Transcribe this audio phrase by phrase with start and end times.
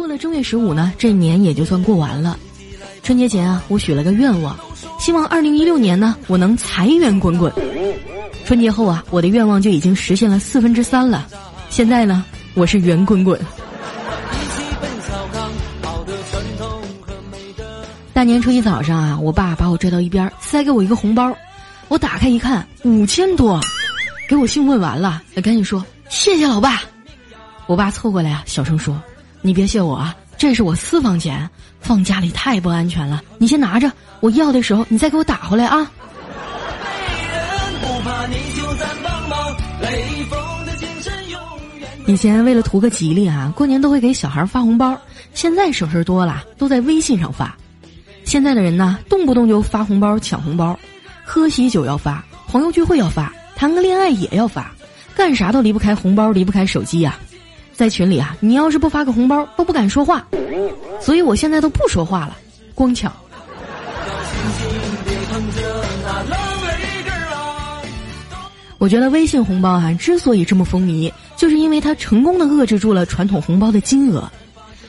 [0.00, 2.38] 过了正月十五呢，这年也就算过完了。
[3.02, 4.58] 春节前啊，我许了个愿望，
[4.98, 7.52] 希望二零一六年呢，我能财源滚滚。
[8.46, 11.26] 春节后啊，我的愿望就已经实现了四分之三了。
[11.68, 12.24] 现在呢，
[12.54, 13.38] 我是圆滚滚。
[18.14, 21.30] 大年初一早上啊，我爸把我拽到一边，塞给我一个红包，
[21.88, 23.60] 我打开一看，五千多，
[24.30, 26.80] 给我兴奋完了，赶紧说谢谢老爸。
[27.66, 28.98] 我爸凑过来啊，小声说
[29.42, 31.48] ：“你别谢我啊，这是我私房钱，
[31.80, 33.90] 放家里太不安全了，你先拿着，
[34.20, 35.90] 我要的时候你再给我打回来啊。”
[42.06, 44.98] 以前为了图个吉利啊，过年都会给小孩发红包，
[45.32, 47.56] 现在省事多了，都在微信上发。
[48.24, 50.78] 现在的人呢，动不动就发红包抢红包，
[51.24, 54.72] 喝喜酒要发，朋友聚会要发，谈个恋爱也要发，
[55.14, 57.16] 干啥都离不开红包，离不开手机呀。
[57.80, 60.22] 在群里啊，你要是不发个红包，都不敢说话。
[61.00, 62.36] 所以我现在都不说话了，
[62.74, 63.10] 光抢。
[68.76, 74.30] 我觉得微信红包啊，之所以这么风靡，就是因为它成功的遏制住了传统红包的金额。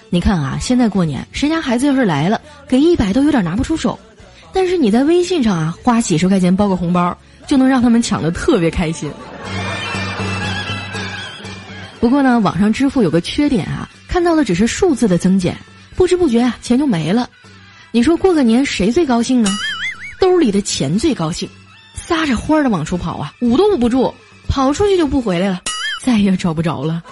[0.09, 3.97] 你看啊，现在过年，谁家孩子要是来了，给一百都有点拿不出手。
[4.51, 7.17] 但是你在微信上啊，花几十块钱包个红包，
[7.47, 9.09] 就能让他们抢的特别开心。
[12.01, 15.55] 不过呢，网上支付有个缺点啊，看到的只是数字的增减，
[15.95, 17.29] 不知不觉啊，钱就没了。
[17.91, 19.51] 你说过个年谁最高兴呢？
[20.19, 21.47] 兜里的钱最高兴，
[21.93, 24.11] 撒着欢儿的往出跑啊，捂都捂不住，
[24.47, 25.61] 跑出去就不回来了，
[26.03, 27.03] 再也找不着了。